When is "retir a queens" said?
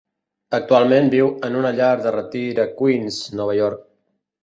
2.19-3.25